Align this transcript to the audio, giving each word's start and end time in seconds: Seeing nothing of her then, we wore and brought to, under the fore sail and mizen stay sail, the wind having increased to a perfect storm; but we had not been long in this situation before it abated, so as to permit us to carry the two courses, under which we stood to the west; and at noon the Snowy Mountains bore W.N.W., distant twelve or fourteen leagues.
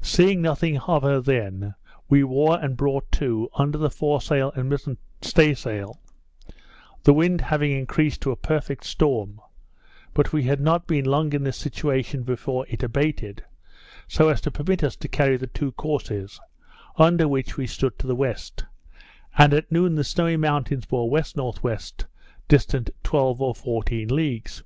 Seeing 0.00 0.40
nothing 0.40 0.78
of 0.78 1.02
her 1.02 1.20
then, 1.20 1.74
we 2.08 2.22
wore 2.22 2.56
and 2.62 2.76
brought 2.76 3.10
to, 3.18 3.50
under 3.56 3.76
the 3.78 3.90
fore 3.90 4.20
sail 4.20 4.52
and 4.54 4.68
mizen 4.70 4.96
stay 5.22 5.54
sail, 5.54 6.00
the 7.02 7.12
wind 7.12 7.40
having 7.40 7.72
increased 7.72 8.20
to 8.20 8.30
a 8.30 8.36
perfect 8.36 8.84
storm; 8.84 9.40
but 10.14 10.32
we 10.32 10.44
had 10.44 10.60
not 10.60 10.86
been 10.86 11.04
long 11.04 11.32
in 11.32 11.42
this 11.42 11.56
situation 11.56 12.22
before 12.22 12.64
it 12.68 12.84
abated, 12.84 13.44
so 14.06 14.28
as 14.28 14.40
to 14.42 14.52
permit 14.52 14.84
us 14.84 14.94
to 14.94 15.08
carry 15.08 15.36
the 15.36 15.48
two 15.48 15.72
courses, 15.72 16.38
under 16.96 17.26
which 17.26 17.56
we 17.56 17.66
stood 17.66 17.98
to 17.98 18.06
the 18.06 18.14
west; 18.14 18.64
and 19.36 19.52
at 19.52 19.72
noon 19.72 19.96
the 19.96 20.04
Snowy 20.04 20.36
Mountains 20.36 20.86
bore 20.86 21.08
W.N.W., 21.10 21.78
distant 22.46 22.90
twelve 23.02 23.42
or 23.42 23.52
fourteen 23.52 24.06
leagues. 24.06 24.62